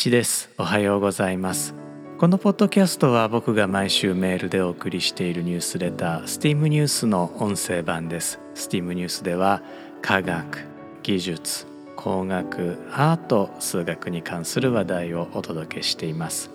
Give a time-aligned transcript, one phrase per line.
[0.00, 0.48] 一です。
[0.56, 1.74] おはようございます。
[2.16, 8.40] このポッドキャストは僕が毎週メールでお送りしているニュースレター STEAM ニュースの音声版です。
[8.54, 9.60] STEAM ニュースでは
[10.00, 10.60] 科学
[11.02, 11.66] 技術
[11.96, 16.50] 工学アート数学に関する話題をお届けしています。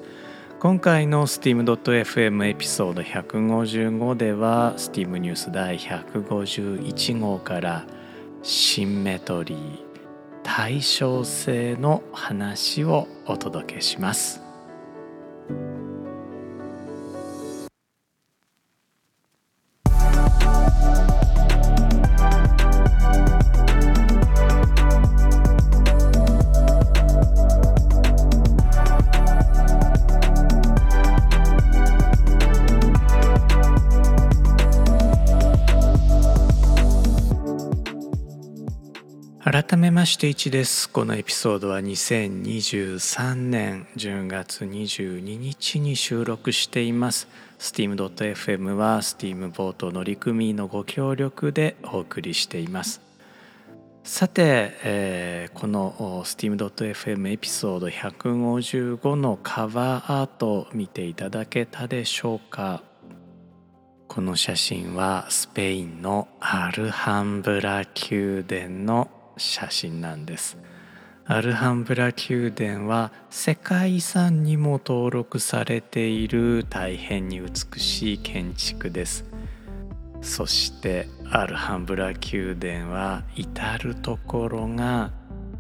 [0.60, 7.86] 今回の steam.fm エピソード155では STEAM ニュース第151号から
[8.42, 9.85] シンメトリー
[10.46, 14.45] 対称性の話をお届けします。
[39.68, 40.88] 改めまして1です。
[40.88, 47.28] このエピソードは2023年10月22日に収録しています。
[47.58, 53.02] steam.fm は Steam ボート乗組員のご協力でお送りしています。
[54.04, 62.84] さて、えー、この steam.fm エピソード155のカバーアートを見ていただけたでしょうか。
[64.08, 70.58] この写真はスペインのアルハンブラ宮殿の写真なんです。
[71.28, 79.26] アルハンブラ宮殿は世界遺産にも登録されている大変に美しい建築です。
[80.22, 85.12] そしてアルハンブラ宮殿は至る所が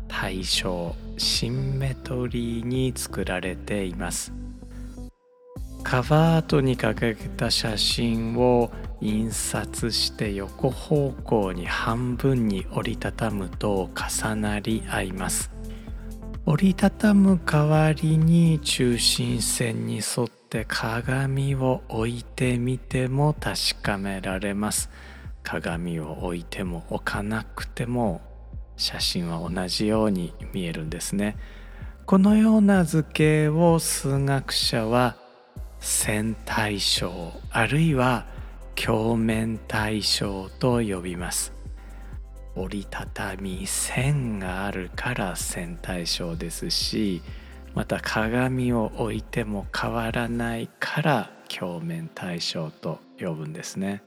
[0.07, 4.44] 対称シンメトリーに作られています。
[5.85, 15.51] カバーアートに掲げた写真を印刷して横方向に半分に折りたたむと重なり合います。
[16.47, 24.89] 折りたたむ代わりに中心線に沿って鏡を置いてみても確かめられます。
[25.43, 28.21] 鏡を置いても置かなくても
[28.75, 31.37] 写真は同じように見えるんですね。
[32.07, 35.23] このような図形を数学者は
[35.85, 38.25] 線対称あるいは
[38.75, 41.53] 鏡面対称と呼びます。
[42.55, 47.21] 折りたたみ線があるから線対称ですし
[47.75, 54.01] また鏡を置いても変わらないから鏡面対称と呼ぶんですね。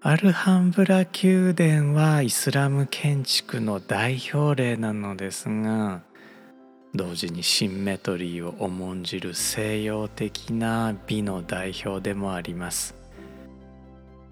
[0.00, 6.02] アルハンブラ宮殿はイスラム建築の代表例なのですが
[6.98, 12.96] 同時にシンメトリーを重んじる西洋的な美の代表でもあります。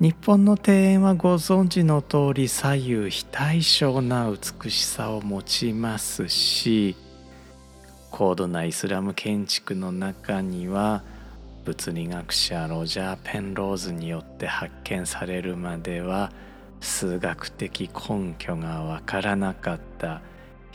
[0.00, 6.94] 日本の庭園はご存知の通り左右非対称な美しさを持ちますし
[8.10, 11.02] 高度なイスラム建築の中には
[11.64, 16.30] 物理学者ロジャー・ペンローズによって発見されるまでは
[16.82, 20.20] 数学的根拠がわからなかった。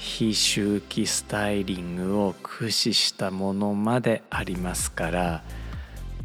[0.04, 5.44] 非周期スタイリングを駆使したものまでありますから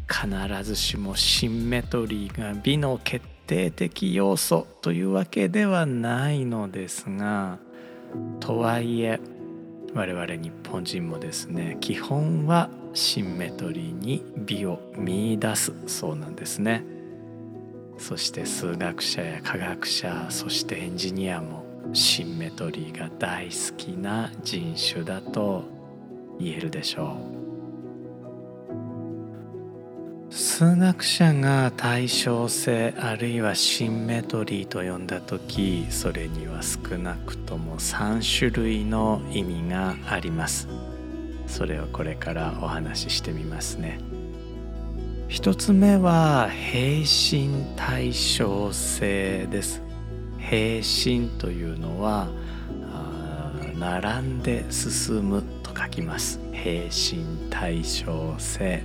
[0.09, 7.59] 必ずしもシンメトリーが美の決定的要素というわけではないのですが
[8.39, 9.19] とはいえ
[9.93, 16.83] 我々日本人もですね基本はシンメトリーに美を見いだすそうなんですね。
[17.99, 25.63] そして数学者や科学者そしてエンジニアもシンメトリーが大好きな人種だと
[26.39, 27.37] 言えるでしょう。
[30.29, 40.67] 数学者が対称性あるいはシンメトリーと呼んだ時それには少なくとも3種類の意味があります。
[41.47, 43.99] それをこれからお話ししてみますね。
[45.29, 49.86] 一つ目は平心対称性です。
[50.49, 52.29] 平心というのは
[53.77, 56.39] 並んで進むと書きます。
[56.51, 58.83] 平心対称性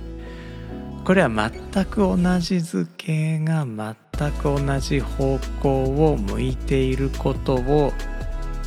[1.03, 7.91] これは全く同じ図形が全く同じ方向を向いていることを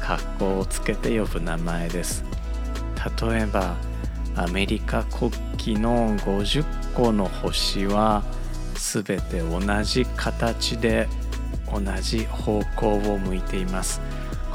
[0.01, 2.25] 格好をつけて呼ぶ名前です。
[3.21, 3.77] 例えば
[4.35, 8.23] アメリカ国旗の50個の星は
[8.75, 11.09] 全て同じ形で
[11.73, 14.01] 同じ方向を向いています。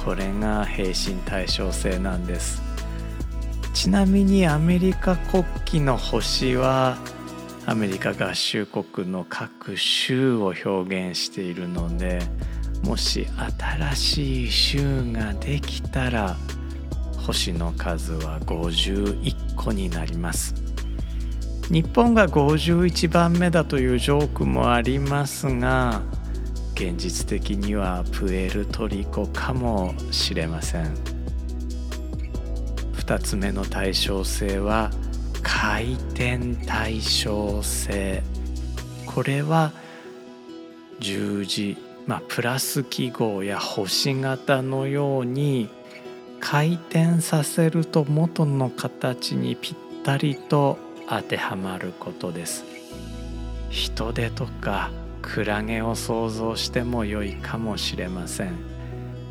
[0.03, 2.61] これが平心対称性なんです。
[3.73, 6.97] ちなみにアメリカ国旗の星は
[7.65, 12.19] アメリカ合衆国の各州を表現しているので
[12.83, 13.27] もし
[13.69, 16.35] 新しい州ができたら
[17.17, 20.55] 星の数は51個になります。
[21.69, 26.01] 日本が51番目だというジョークもありますが
[26.83, 30.95] 現実的にはプエルトリコかもしれません。
[32.95, 34.89] 2つ目の対称性は
[35.43, 38.23] 回転対称性。
[39.05, 39.73] これは
[40.99, 45.69] 十字、まあ、プラス記号や星型のように
[46.39, 52.65] 回転させると元の形にぴったりと当てはまることです。
[53.69, 54.89] 人手とか
[55.21, 58.55] クラゲを想像しても良いかもしれません。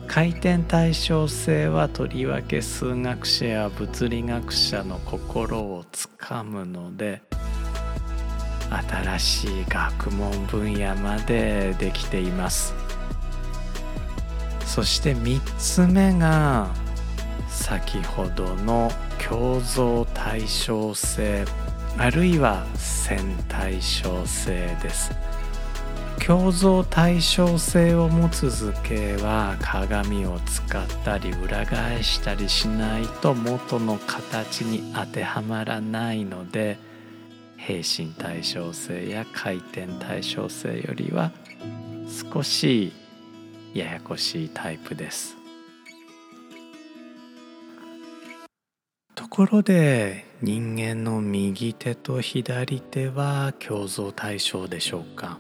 [0.07, 7.23] 回転対称性はとりわけ数学者や物理学者の心をつかむので
[8.69, 12.75] 新しい学問分野までできています。
[14.67, 16.69] そして3つ目が
[17.49, 21.45] 先ほどの共造対称性
[21.99, 25.19] あるいは線対称性です。
[26.25, 36.78] 共造対称性を持つ図形は鏡を使ったり裏返したりしないと元の形に当てはまらないので
[37.56, 41.32] 平心対称性や回転対称性よりは
[42.32, 42.93] 少し
[43.75, 45.37] ややこしいタイプです。
[49.14, 55.38] ところで人間の右手と左手は共造対象でしょうか？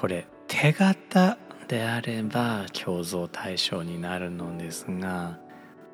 [0.00, 1.36] これ手形
[1.68, 5.38] であれば共造対象になるのですが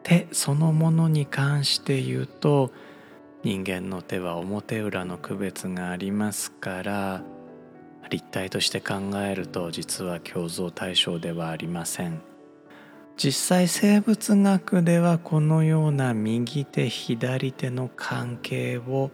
[0.05, 2.71] 手そのものに関して言うと
[3.43, 7.25] 人間の手は表裏の区別がありますから
[8.09, 12.23] 立体として考えると実は共造対象ではありません。
[13.17, 19.11] 実際生物学ではこのような右手左手の関係を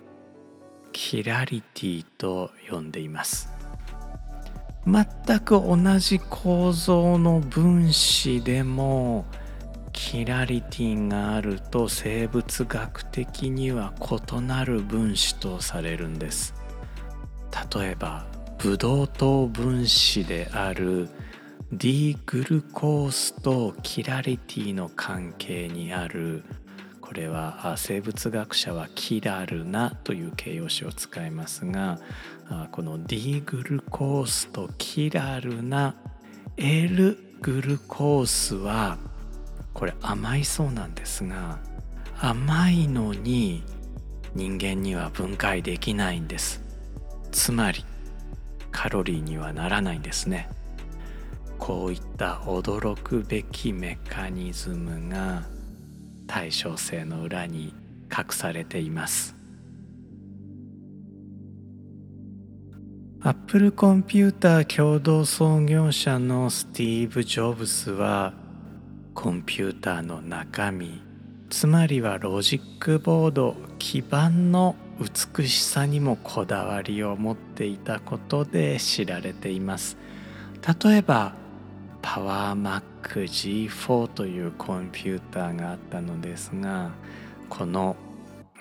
[0.93, 3.62] キラリティと呼んでいます。
[4.87, 9.25] 全く同じ構造の分子でも
[9.93, 16.55] キラリティがあると生物学的には異なる分子とされるんです。
[17.75, 18.27] 例えば
[18.59, 21.09] ブドウ糖分子である
[21.73, 26.43] D グルコースとキラリティの関係にある。
[27.01, 31.99] これは生物学者はキラルナという形容詞を使いますが
[32.71, 35.95] この D グルコースとキラルナ
[36.57, 38.99] L グルコースは
[39.75, 41.59] これ甘いそうなんですが
[42.21, 43.63] 甘いのに
[44.35, 46.63] 人間には分解できないんです。
[47.31, 47.85] つまり
[48.71, 50.49] カロリーにはならないんですね。
[51.59, 55.45] こういった驚くべきメカニズムが
[56.27, 57.75] 対称性の裏に
[58.11, 59.42] 隠されています。
[63.25, 68.33] アップルコンピューター共同創業者のスティーブ・ジョブスは
[69.15, 71.01] コンピューターの中身
[71.49, 79.97] つまりはロジックボード基板の美しさにもこだわりを持っていたことで知られています。
[80.83, 81.35] 例えば
[82.03, 86.91] パワーマック G4 というコンピューターがあったのですが
[87.49, 87.95] この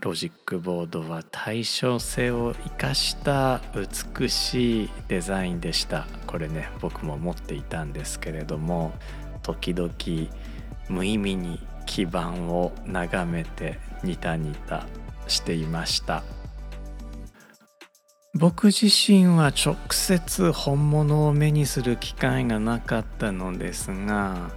[0.01, 6.07] ロジックボードは対称性を生かした美しいデザインでした。
[6.25, 8.93] これね僕も持っていたんですけれども
[9.43, 9.91] 時々
[10.89, 14.87] 無意味に基盤を眺めてニタニタ
[15.27, 16.23] していました。
[18.33, 24.49] 僕自身は直接本物を目にする機会がなかったのですが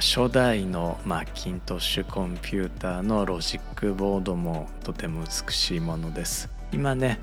[0.00, 6.48] 初代のマッキントッシュコンピューターのロジックボードもとても美しいものです。
[6.72, 7.20] 今ね、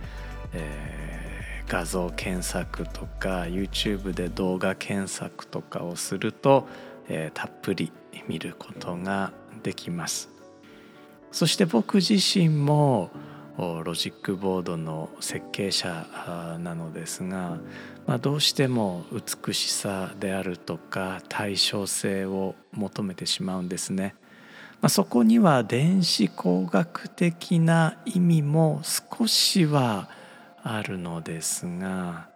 [0.53, 6.67] えー、画像検索とか YouTube で動画検索とかをすると
[7.13, 7.91] えー、たっぷり
[8.27, 10.29] 見ることができます。
[11.31, 13.09] そして僕自身も
[13.83, 16.05] ロジックボードの設計者
[16.61, 17.57] なのですが、
[18.05, 24.15] まあ、どうしても美しさであるとか対称性を求めてしまうんですね。
[24.81, 30.09] まあ、そこには電子工学的な意味も少しは
[30.63, 32.29] あるのですが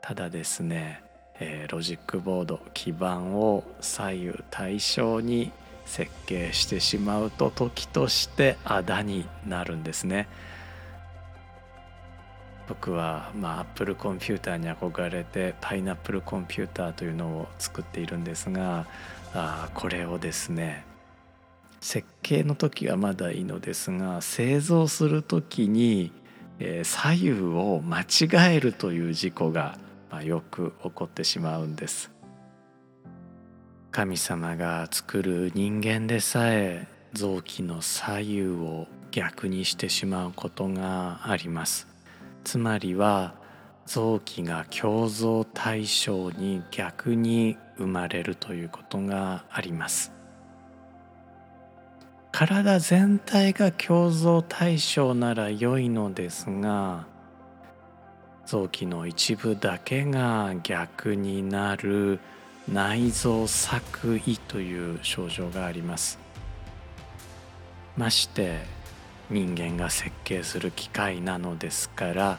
[0.00, 1.02] ただですね
[1.44, 5.50] えー、ロジックボード基板を左右対称に
[5.84, 10.28] 設計してしまうと時としてあだになるんですね。
[12.68, 18.86] 僕は、まあ、アップルコンピューターに憧れてパイナップルコンピューターというのを作っているんですが
[19.34, 20.84] あこれをですね
[21.80, 26.12] 設計の時はまだいいのですが製造する時に、
[26.60, 29.78] え、左右を間違えるという事故が、
[30.10, 32.12] まあ、よく起こってしまうんです。
[33.92, 41.91] 神様が作る人間でさえ臓器の左右を逆にしてしまうことがあります
[42.44, 43.34] つまりは
[43.86, 50.12] 臓器が共造対象に逆に生まれるということがあります。
[52.32, 57.06] 体全体が共造対象なら良いのですが
[58.46, 62.20] 臓器の一部だけが逆になる
[62.70, 66.18] 内臓作為という症状があります。
[67.96, 68.60] まして
[69.30, 72.38] 人間が設計する機械なのですから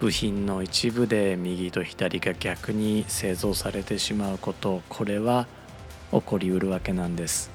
[0.00, 5.46] 部品の一部で右と左が逆に製造されてしまうことこれは
[6.12, 7.50] 起こりうるわけなんです。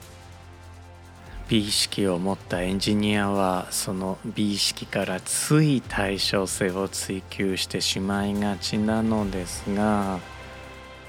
[1.51, 10.19] 美意識を持ったエンジニアはその美意識からつい対称性を追求してしまいがちなのですが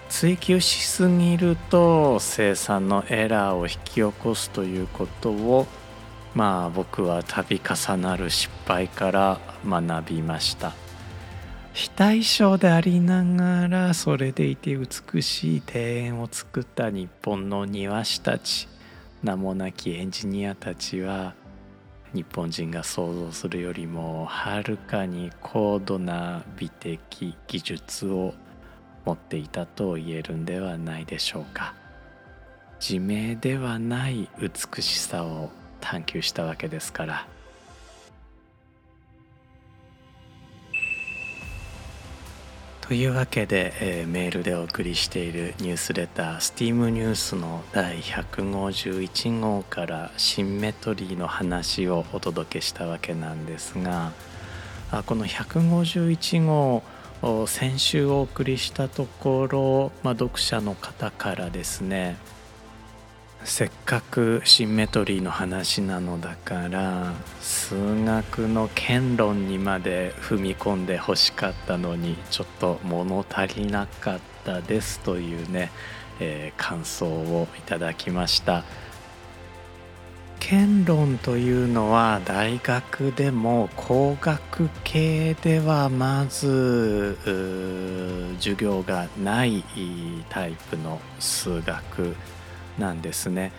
[0.08, 5.68] 追求しすぎると生産のエラーを引き起こすということを
[6.34, 10.72] まあ僕は度重なる失敗から学びました。
[11.72, 18.68] 非対称でありながらそれでいて美しい庭園を作った日本の庭師たち。
[19.22, 21.34] 名もなきエンジニアたちは
[22.12, 28.34] 日本人が想像するよりもはるかに高度な美的技術を
[29.04, 31.74] 持っていたと言えるんではないでしょうか。
[32.80, 35.50] 自明ではない美しさを
[35.82, 37.26] 探求したわけですから。
[42.92, 54.12] というわけで、えー、メールでお送りしているニュースレター STEAM ニュースの第151号からシンメトリーの話をお届けしたわけなんですが
[54.90, 56.82] あこの151号
[57.46, 62.18] 先週お送りしたところ、まあ、読者の方からですね
[63.44, 75.72] せっかくシンメトリーの話なのだから数学の剣論にまで踏み込んで欲しかったのにちょっと物足りなかったですというね、
[76.20, 78.64] えー、感想をいただきました。
[80.38, 87.16] 剣論というのは大学でも工学系ではまず
[88.38, 89.62] 授業がない
[90.28, 92.16] タイプの数学
[92.78, 93.52] なんですね。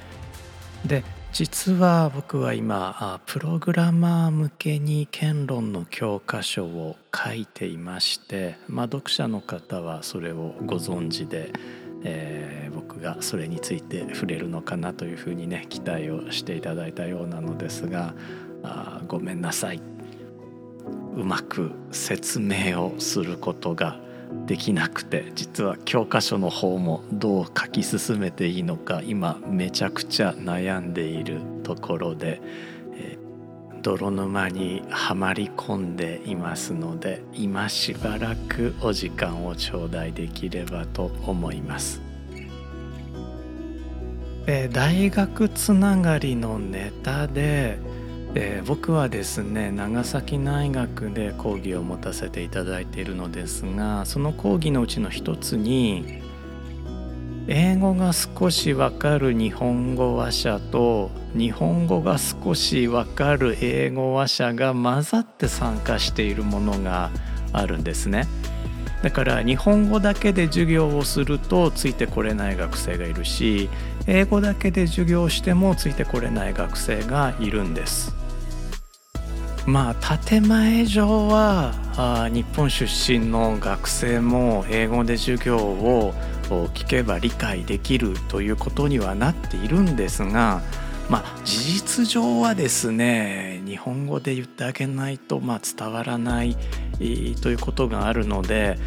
[0.86, 11.52] で実は僕は今プログラマー向けに剣論の教科書を書いていまして、まあ、読者の方はそれをご存知で
[12.04, 18.14] えー、僕がそれについて触れるのかなというふうにね期待をしていただいたようなのですが
[18.64, 19.82] あごめんなさい
[21.16, 24.00] うまく説明をすることが
[24.46, 32.42] できなくて実は教科書の方もどう書き進めていいのか今めちゃくちゃ悩んでいるところで、
[33.84, 42.02] 泥沼にはまり込んでいますので今しばらくお時間を頂戴できればと思います。
[44.46, 47.78] えー、大学つながりのネタで、
[48.36, 56.22] え、僕はですね長崎大学で講義を持たせていただいているのですがその講義のうちの一つに
[57.48, 67.12] 英語が少しわかる日本語話者と日本語が少しわかる英語話者が混ざって参加しているものが
[67.52, 68.28] あるんですね。
[69.04, 73.70] だから日本語だけで授業をするとついてこれない学生がいるし
[74.08, 78.23] 英語だけで授業してもついてこれない学生がいるんです。
[79.66, 86.14] まあ建前上はあ日本出身の学生も英語で授業を
[86.74, 90.62] 聞けば理解できるということにはなっているんですが
[91.10, 96.58] まあ事実上はですね日本語で言ってあげないとまあ伝わらない
[97.42, 98.78] ということがあるので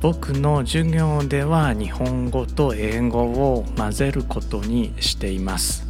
[0.00, 5.86] 僕の授業では日本語と英語を混ぜることにしています。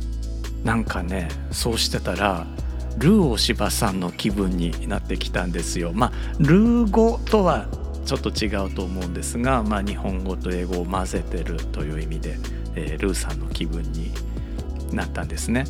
[0.65, 2.47] なんかねそうしてたら
[2.99, 5.93] ルーお芝さんの気分になってきたんですよ。
[5.95, 7.67] まあルー語とは
[8.05, 12.37] ちょっと違うと思うんですが、まあ、日本語と英語を混ぜてるという意味で、
[12.75, 14.13] えー、ルーさんの気分に
[14.93, 15.65] なったんですね。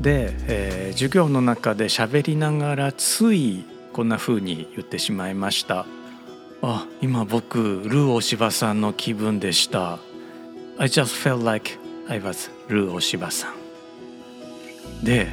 [0.00, 5.86] で、えー、授業の中で喋りながらついこんな風に言ってしまいました
[6.62, 9.98] あ今僕ルーおしばさんの気分でした。
[10.76, 15.04] I just felt like I was ルーおしばさん。
[15.04, 15.28] で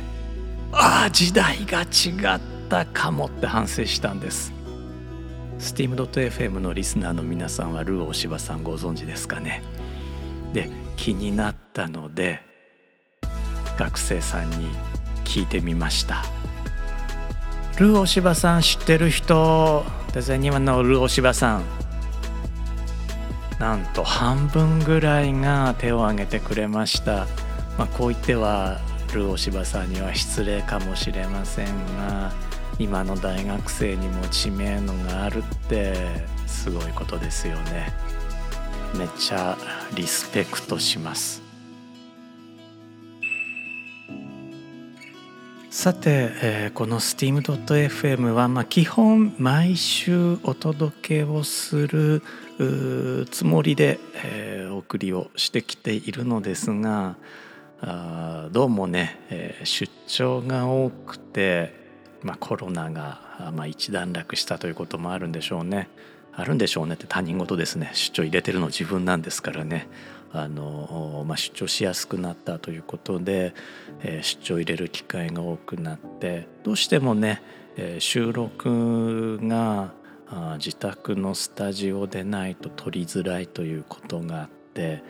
[0.73, 4.53] ああ時代が違ったかもって反省したんです。
[5.59, 9.61] steam.fm のリスナーの皆さんはルー大柴さんご存知ですかね。
[10.53, 12.41] で気になったので
[13.77, 14.69] 学生さんに
[15.23, 16.23] 聞いてみました。
[17.77, 19.85] ルー大柴さん知ってる人？
[20.13, 21.63] デザインのルー大柴さん。
[23.59, 27.27] なんと半分ぐらいが手を挙げてくれました、
[27.77, 28.79] まあ、こう言っては
[29.13, 32.31] ルー大柴さんには失礼かもしれませんが
[32.79, 35.95] 今の大学生にも知名度があるって
[36.47, 37.93] すごいことですよね。
[38.97, 39.57] めっちゃ
[39.95, 41.41] リスペクトします。
[45.69, 52.21] さて、えー、この steam.fm は、まあ、基本毎週お届けをする
[53.31, 57.15] つもりで、えー、お送りをしてきているのですが
[57.83, 61.73] あどうもね、えー、出張が多くて、
[62.21, 65.89] まあ、コロナが、まあ、一段落したということもあるんでしょうね。
[66.33, 69.89] あるんでしょうねって他人事ですね出張入れてるの自分なんですからね
[70.31, 73.53] あの、まあ、出張しやすくなったということで、
[74.01, 77.41] えー、出張入れる機会が多くなってどうしてもね、
[77.75, 79.91] えー、収録が
[80.57, 85.03] 自宅のスタジオでないと撮りづらいということがあって、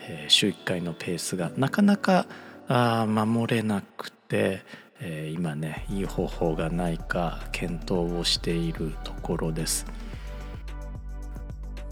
[0.00, 2.26] え、週1回のペースがなかなか
[2.68, 4.62] あ守れなくて、
[5.00, 9.86] え、今ねいい方法がないか検討をしているところです。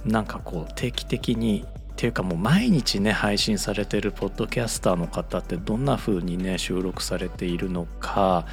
[0.05, 8.47] なんかこう定期的にっていうかもう毎日ね配信されてるポッドキャスターの方ってどんな風にね収録されているのか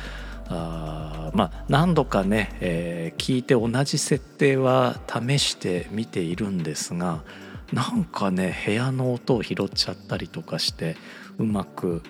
[0.48, 7.24] あまあ何度かね、えー、聞いて同じ設定は試してみているんですが
[7.74, 10.98] なんかね部屋の音を拾っちゃったりとかして
[11.38, 12.04] うまく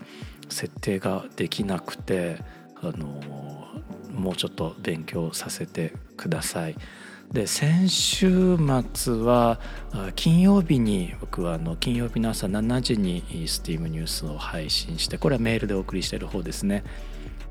[0.50, 2.38] 設定ができなくて
[2.82, 3.22] あの
[4.14, 6.76] もうちょっと勉強させてください。
[7.32, 8.58] で先週
[8.94, 9.62] 末は
[10.16, 16.84] 金曜日に僕はあの金曜日の朝7時に STEAM ニュースを配信してこれはメールでお送りしている方ですね。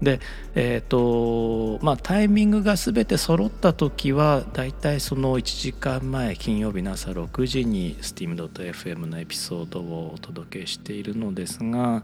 [0.03, 0.19] で
[0.55, 12.03] えーとまあ、タイミングが全て揃った時はだいたいその1時間前金曜日の朝6時に steam.fm のエピソードをお届けしているのですが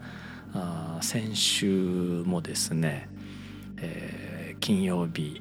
[0.52, 3.08] あ先週もですね、
[3.78, 5.40] えー、金曜日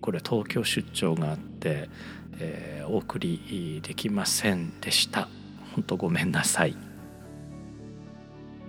[0.00, 1.88] これ東京出張があって、
[2.38, 5.28] えー、お送りできませんでした。
[5.74, 6.93] 本当ごめんなさい。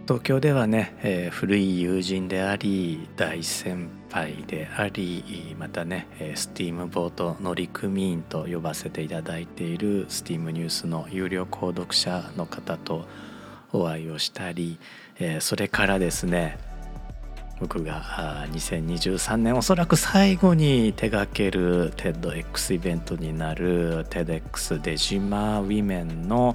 [0.07, 13.05] 東京ではね、えー、古い友人であり大先輩でありまたねスティームボート乗組員と呼ばせていただいているスティームニュースの有料購読者の方と
[13.73, 14.77] お会いをしたり、
[15.17, 16.59] えー、それからですね
[17.59, 26.53] 僕が2023年おそらく最後に手掛ける TEDx イベントになる TEDx デジマウィメンの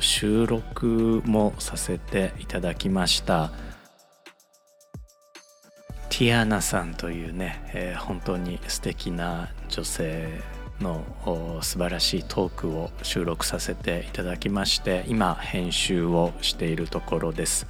[0.00, 3.50] 収録もさせていただきました。
[6.08, 10.40] ティアナさんというね、えー、本当に素敵な女性
[10.80, 11.04] の
[11.62, 17.66] 素晴らしいトークを収録させていただきまして今編集をしているところです。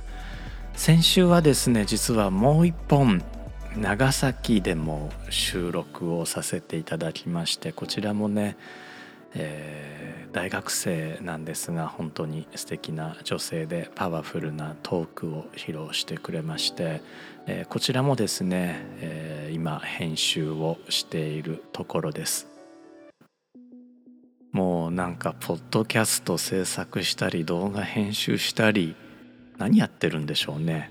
[0.74, 3.22] 先週はですね実はもう一本
[3.76, 8.56] 長崎でも収録をさせていただきましてこちらもね、
[9.38, 17.02] えー、大学生なんですが本当に素敵な女性でパワフルなトークを披露してくれまして、
[17.46, 22.48] えー、こちらもですね、えー、今編集をしているところです
[24.52, 28.96] もうなんかポッドキャスト制作したり動画編集したり
[29.58, 30.90] 何やってるんでしょうね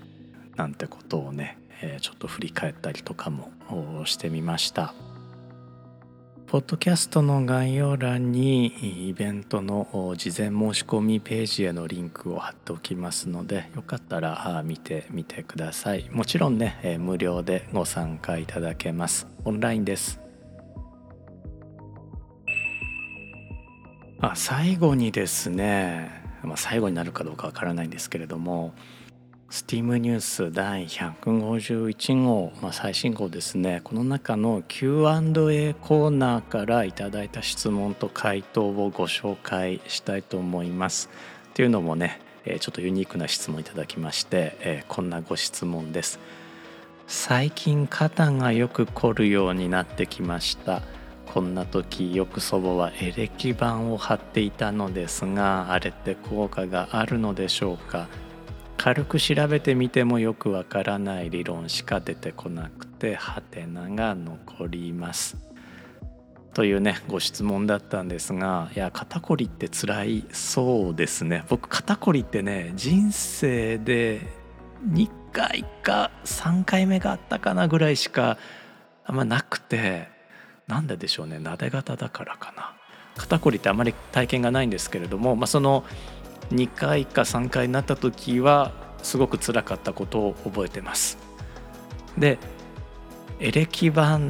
[0.56, 3.50] なんてことをね、え、ちょっと振り返ったりとかも
[4.06, 4.94] してみました。
[6.48, 16.08] ポッドキャストの概要欄にイベントの事前申し込みページへのリンクを貼っておきますのでよかったら見てみてください。
[16.12, 19.26] もちろんね無料でご参加いただけます。
[19.44, 20.20] オンラインです。
[24.20, 28.72] あ最後にですねまあ、最後になるかどうかわからないんですけれども
[29.50, 41.08] STEAM ニュース第151号、まあ、最新号ですねこの中の Q&A コーナーからいただいた質問と回答をご紹介したいと思います。
[41.54, 46.18] というのもねちょっとユニークな質問いただきましてこんなご質問です。
[47.06, 50.82] 最近肩がよく凝るようになってきました。
[51.32, 58.08] こんな時よく祖母はエレキ板を貼っていたのですがあれって効果があるのでしょうか？
[58.76, 65.36] 軽く調べてみてもよくわからない理論しか出てこなくてハテナが残ります。
[66.56, 74.22] というねご質問だったんですがいや肩こりって辛いそうですね僕肩こりってね人生で
[74.88, 78.38] 2回か3回目があったかなぐらいしか
[79.04, 80.08] あんまなくて
[80.66, 82.74] なんででしょうねなで型だからかな
[83.18, 85.84] 肩こりってあまり体験がないんですけれども、まあ、その
[86.50, 91.18] 2回か3回になった時はすごく辛かったことを覚えてます。
[92.18, 92.38] で
[93.38, 94.20] エレキ板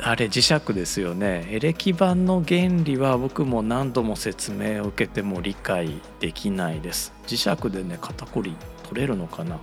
[0.00, 1.46] あれ磁石ですよね。
[1.50, 7.12] エレキ板の原理は僕も何度も説明を受けても理解できないです。
[7.26, 8.54] 磁石でね肩こり
[8.88, 9.58] 取れるのかな。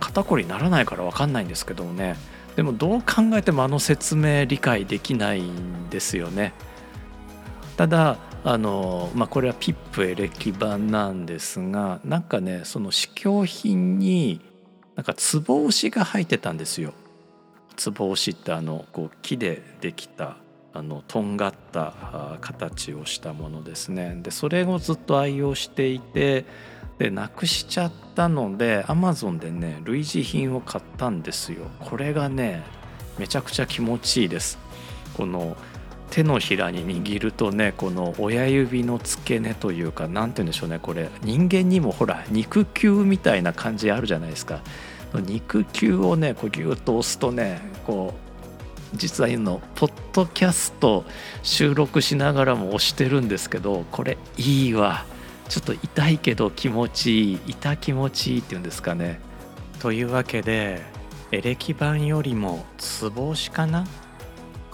[0.00, 2.16] 肩こりならないから分かんないんですけどもね。
[2.56, 6.52] でもどう考えてもあの説明理解できないんですよね。
[7.76, 14.40] ただあの、まあ、これはピップエレキ板なんですがなんかねその試供品に
[14.96, 16.92] なんかつぼ押しが入ってたんですよ。
[17.84, 20.36] 壺押しってあのこう木でできた
[20.72, 24.16] あのとんがった形をしたものですね。
[24.22, 26.44] でそれをずっと愛用していて
[26.98, 31.66] でなくしちゃったのでアマゾンでね類似品を買ったんですよ。
[31.80, 32.62] これがね
[33.18, 34.58] めちゃくちゃ気持ちいいです。
[35.16, 35.56] この
[36.14, 41.10] 手のひらに握るとねこの親指の付け根というか何て言うんでしょうねこれ。
[41.22, 44.60] 人間にもほら肉球みたいな感じあるじゃないですか。
[45.12, 48.14] 肉球をねこうギュッと押すとねこ
[48.92, 51.04] う実は今のポッドキャスト
[51.42, 55.06] 収録しながらも押してるんですけどこれいいわ。
[55.48, 59.18] ちょっと痛いけど気持ちいい痛気持ちいいっていうんですかね。
[59.80, 60.80] というわけで
[61.32, 63.84] エレキ板よりもツボ押しかな？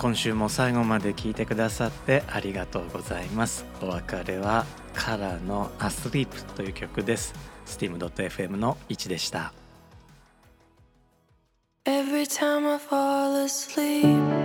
[0.01, 3.67] 今週も最後まで聞いてくださってありがとうございます。
[3.83, 7.35] お別れはカラーのアスリープという曲です。
[7.67, 9.53] steam.fm の1でした。
[11.85, 14.40] Every time I fall asleep,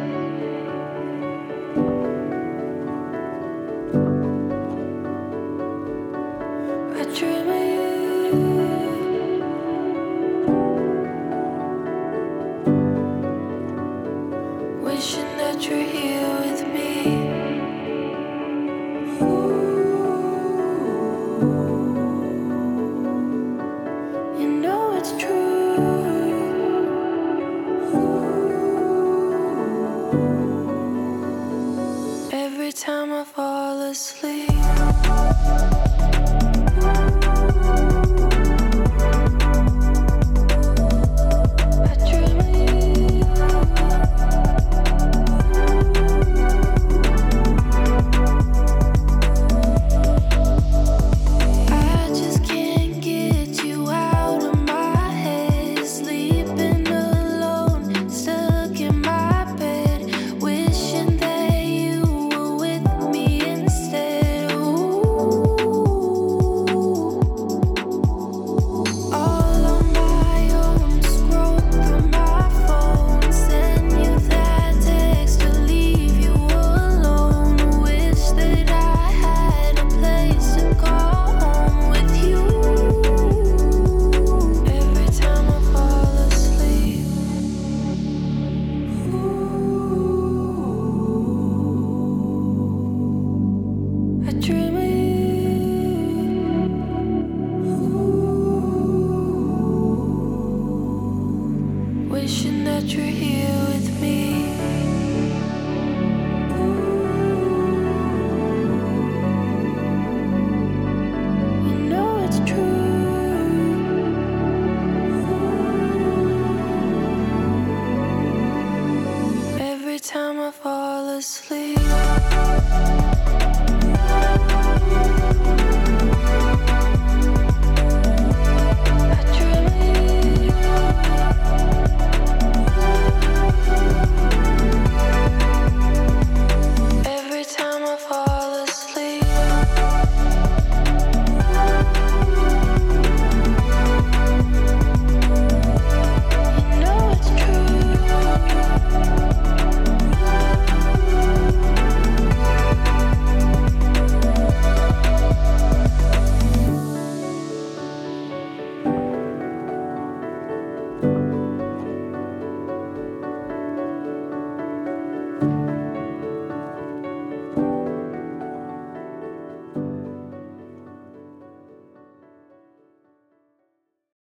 [33.96, 35.75] asleep.